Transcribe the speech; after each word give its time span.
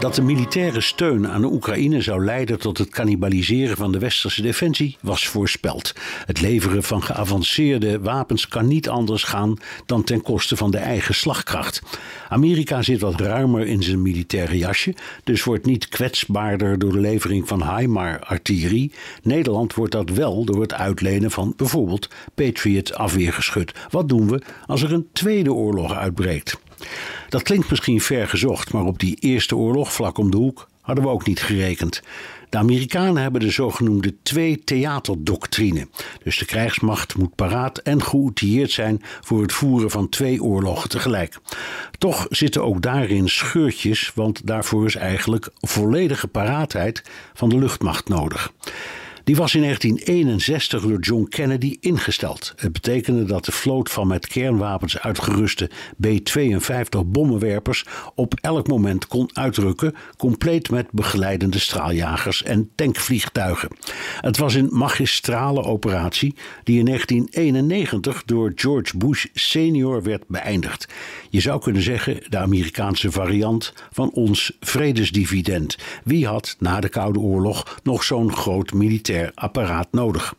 Dat 0.00 0.14
de 0.14 0.22
militaire 0.22 0.80
steun 0.80 1.28
aan 1.28 1.40
de 1.40 1.46
Oekraïne 1.46 2.00
zou 2.00 2.24
leiden 2.24 2.58
tot 2.58 2.78
het 2.78 2.88
cannibaliseren 2.88 3.76
van 3.76 3.92
de 3.92 3.98
westerse 3.98 4.42
defensie 4.42 4.96
was 5.00 5.26
voorspeld. 5.26 5.94
Het 6.26 6.40
leveren 6.40 6.82
van 6.82 7.02
geavanceerde 7.02 8.00
wapens 8.00 8.48
kan 8.48 8.66
niet 8.66 8.88
anders 8.88 9.24
gaan 9.24 9.56
dan 9.86 10.04
ten 10.04 10.22
koste 10.22 10.56
van 10.56 10.70
de 10.70 10.78
eigen 10.78 11.14
slagkracht. 11.14 11.82
Amerika 12.28 12.82
zit 12.82 13.00
wat 13.00 13.20
ruimer 13.20 13.66
in 13.66 13.82
zijn 13.82 14.02
militaire 14.02 14.58
jasje, 14.58 14.94
dus 15.24 15.44
wordt 15.44 15.66
niet 15.66 15.88
kwetsbaarder 15.88 16.78
door 16.78 16.92
de 16.92 17.00
levering 17.00 17.48
van 17.48 17.76
HIMAR-artillerie. 17.76 18.92
Nederland 19.22 19.74
wordt 19.74 19.92
dat 19.92 20.10
wel 20.10 20.44
door 20.44 20.60
het 20.60 20.72
uitlenen 20.72 21.30
van 21.30 21.52
bijvoorbeeld 21.56 22.08
Patriot 22.34 22.94
afweergeschut. 22.94 23.72
Wat 23.90 24.08
doen 24.08 24.28
we 24.28 24.42
als 24.66 24.82
er 24.82 24.92
een 24.92 25.08
tweede 25.12 25.52
oorlog 25.52 25.94
uitbreekt? 25.94 26.58
Dat 27.28 27.42
klinkt 27.42 27.70
misschien 27.70 28.00
ver 28.00 28.28
gezocht, 28.28 28.72
maar 28.72 28.84
op 28.84 28.98
die 28.98 29.16
eerste 29.20 29.56
oorlog 29.56 29.92
vlak 29.92 30.18
om 30.18 30.30
de 30.30 30.36
hoek 30.36 30.68
hadden 30.80 31.04
we 31.04 31.10
ook 31.10 31.26
niet 31.26 31.42
gerekend. 31.42 32.02
De 32.48 32.58
Amerikanen 32.58 33.22
hebben 33.22 33.40
de 33.40 33.50
zogenoemde 33.50 34.14
twee-theaterdoctrine. 34.22 35.88
Dus 36.22 36.38
de 36.38 36.44
krijgsmacht 36.44 37.16
moet 37.16 37.34
paraat 37.34 37.78
en 37.78 38.02
geoutilleerd 38.02 38.70
zijn 38.70 39.02
voor 39.20 39.42
het 39.42 39.52
voeren 39.52 39.90
van 39.90 40.08
twee 40.08 40.42
oorlogen 40.42 40.88
tegelijk. 40.88 41.38
Toch 41.98 42.26
zitten 42.30 42.64
ook 42.64 42.82
daarin 42.82 43.28
scheurtjes, 43.28 44.12
want 44.14 44.46
daarvoor 44.46 44.86
is 44.86 44.94
eigenlijk 44.94 45.50
volledige 45.60 46.28
paraatheid 46.28 47.02
van 47.34 47.48
de 47.48 47.58
luchtmacht 47.58 48.08
nodig. 48.08 48.52
Die 49.24 49.36
was 49.36 49.54
in 49.54 49.62
1961 49.62 50.82
door 50.82 50.98
John 50.98 51.26
Kennedy 51.28 51.76
ingesteld. 51.80 52.52
Het 52.56 52.72
betekende 52.72 53.24
dat 53.24 53.44
de 53.44 53.52
vloot 53.52 53.90
van 53.90 54.06
met 54.06 54.26
kernwapens 54.26 54.98
uitgeruste 54.98 55.70
B-52 56.00 56.98
bommenwerpers 57.06 57.84
op 58.14 58.34
elk 58.40 58.68
moment 58.68 59.06
kon 59.06 59.30
uitrukken, 59.32 59.94
compleet 60.16 60.70
met 60.70 60.90
begeleidende 60.90 61.58
straaljagers 61.58 62.42
en 62.42 62.70
tankvliegtuigen. 62.74 63.68
Het 64.20 64.36
was 64.36 64.54
een 64.54 64.68
magistrale 64.70 65.62
operatie 65.62 66.34
die 66.64 66.78
in 66.78 66.84
1991 66.84 68.22
door 68.24 68.52
George 68.54 68.96
Bush 68.96 69.26
senior 69.34 70.02
werd 70.02 70.24
beëindigd. 70.26 70.88
Je 71.30 71.40
zou 71.40 71.60
kunnen 71.60 71.82
zeggen 71.82 72.22
de 72.28 72.38
Amerikaanse 72.38 73.10
variant 73.10 73.72
van 73.90 74.10
ons 74.10 74.56
vredesdividend. 74.60 75.76
Wie 76.04 76.26
had 76.26 76.56
na 76.58 76.80
de 76.80 76.88
Koude 76.88 77.18
Oorlog 77.18 77.80
nog 77.82 78.04
zo'n 78.04 78.32
groot 78.32 78.72
apparaat 79.34 79.88
nodig. 79.90 80.34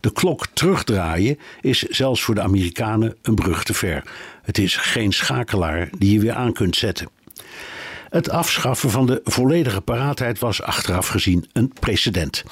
De 0.00 0.12
klok 0.12 0.46
terugdraaien 0.52 1.38
is 1.60 1.82
zelfs 1.82 2.22
voor 2.22 2.34
de 2.34 2.40
Amerikanen 2.40 3.16
een 3.22 3.34
brug 3.34 3.64
te 3.64 3.74
ver. 3.74 4.02
Het 4.42 4.58
is 4.58 4.76
geen 4.76 5.12
schakelaar 5.12 5.88
die 5.98 6.12
je 6.12 6.20
weer 6.20 6.34
aan 6.34 6.52
kunt 6.52 6.76
zetten. 6.76 7.08
Het 8.08 8.30
afschaffen 8.30 8.90
van 8.90 9.06
de 9.06 9.20
volledige 9.24 9.80
paraatheid 9.80 10.38
was 10.38 10.62
achteraf 10.62 11.08
gezien 11.08 11.46
een 11.52 11.72
precedent. 11.80 12.44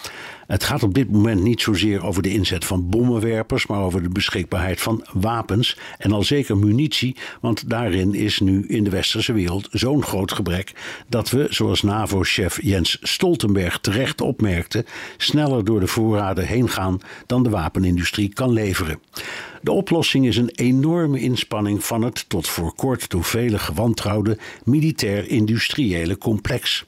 Het 0.47 0.65
gaat 0.65 0.83
op 0.83 0.95
dit 0.95 1.11
moment 1.11 1.43
niet 1.43 1.61
zozeer 1.61 2.05
over 2.05 2.23
de 2.23 2.33
inzet 2.33 2.65
van 2.65 2.89
bommenwerpers, 2.89 3.67
maar 3.67 3.81
over 3.81 4.03
de 4.03 4.09
beschikbaarheid 4.09 4.81
van 4.81 5.07
wapens 5.13 5.77
en 5.99 6.13
al 6.13 6.23
zeker 6.23 6.57
munitie, 6.57 7.17
want 7.41 7.71
daarin 7.71 8.15
is 8.15 8.41
nu 8.41 8.67
in 8.67 8.85
de 8.85 8.91
westerse 8.91 9.33
wereld 9.33 9.69
zo'n 9.71 10.03
groot 10.03 10.33
gebrek 10.33 10.73
dat 11.09 11.31
we, 11.31 11.47
zoals 11.51 11.83
NAVO-chef 11.83 12.63
Jens 12.63 12.99
Stoltenberg 13.03 13.79
terecht 13.79 14.21
opmerkte, 14.21 14.85
sneller 15.17 15.65
door 15.65 15.81
de 15.81 15.87
voorraden 15.87 16.47
heen 16.47 16.69
gaan 16.69 17.01
dan 17.27 17.43
de 17.43 17.51
wapenindustrie 17.51 18.33
kan 18.33 18.53
leveren. 18.53 18.99
De 19.63 19.73
oplossing 19.73 20.27
is 20.27 20.37
een 20.37 20.51
enorme 20.55 21.21
inspanning 21.21 21.85
van 21.85 22.03
het 22.03 22.29
tot 22.29 22.49
voor 22.49 22.75
kort 22.75 23.11
door 23.11 23.25
velen 23.25 23.61
gewantrouwde 23.61 24.39
militair-industriële 24.65 26.19
complex. 26.19 26.85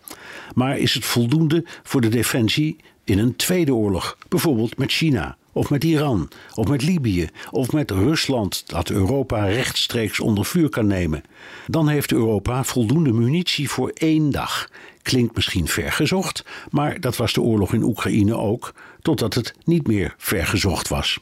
Maar 0.54 0.78
is 0.78 0.94
het 0.94 1.04
voldoende 1.04 1.64
voor 1.82 2.00
de 2.00 2.08
defensie 2.08 2.76
in 3.06 3.18
een 3.18 3.36
tweede 3.36 3.74
oorlog, 3.74 4.18
bijvoorbeeld 4.28 4.78
met 4.78 4.92
China? 4.92 5.36
Of 5.52 5.70
met 5.70 5.84
Iran, 5.84 6.28
of 6.54 6.68
met 6.68 6.82
Libië, 6.82 7.28
of 7.50 7.72
met 7.72 7.90
Rusland, 7.90 8.62
dat 8.66 8.90
Europa 8.90 9.44
rechtstreeks 9.44 10.20
onder 10.20 10.44
vuur 10.44 10.68
kan 10.68 10.86
nemen. 10.86 11.22
Dan 11.66 11.88
heeft 11.88 12.12
Europa 12.12 12.64
voldoende 12.64 13.12
munitie 13.12 13.70
voor 13.70 13.90
één 13.94 14.30
dag. 14.30 14.70
Klinkt 15.02 15.34
misschien 15.34 15.68
vergezocht, 15.68 16.44
maar 16.70 17.00
dat 17.00 17.16
was 17.16 17.32
de 17.32 17.40
oorlog 17.40 17.72
in 17.72 17.82
Oekraïne 17.82 18.36
ook, 18.36 18.74
totdat 19.02 19.34
het 19.34 19.54
niet 19.64 19.86
meer 19.86 20.14
vergezocht 20.18 20.88
was. 20.88 21.18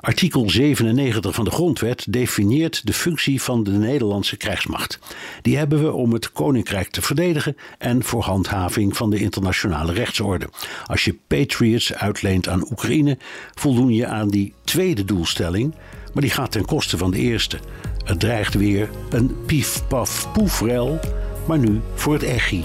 Artikel 0.00 0.50
97 0.50 1.34
van 1.34 1.44
de 1.44 1.50
Grondwet 1.50 2.06
definieert 2.08 2.86
de 2.86 2.92
functie 2.92 3.42
van 3.42 3.64
de 3.64 3.70
Nederlandse 3.70 4.36
krijgsmacht. 4.36 4.98
Die 5.42 5.56
hebben 5.56 5.82
we 5.82 5.92
om 5.92 6.12
het 6.12 6.32
koninkrijk 6.32 6.90
te 6.90 7.02
verdedigen 7.02 7.56
en 7.78 8.04
voor 8.04 8.22
handhaving 8.22 8.96
van 8.96 9.10
de 9.10 9.18
internationale 9.18 9.92
rechtsorde. 9.92 10.48
Als 10.86 11.04
je 11.04 11.18
Patriots 11.26 11.94
uitleent 11.94 12.48
aan 12.48 12.70
Oekraïne, 12.70 13.18
voldoen 13.54 13.94
je 13.94 14.06
aan 14.06 14.28
die 14.28 14.54
tweede 14.64 15.04
doelstelling, 15.04 15.74
maar 16.12 16.22
die 16.22 16.32
gaat 16.32 16.52
ten 16.52 16.64
koste 16.64 16.98
van 16.98 17.10
de 17.10 17.18
eerste. 17.18 17.58
Het 18.04 18.20
dreigt 18.20 18.54
weer 18.54 18.90
een 19.10 19.36
pief-paf-poefrel, 19.46 20.98
maar 21.46 21.58
nu 21.58 21.80
voor 21.94 22.12
het 22.12 22.22
echi. 22.22 22.64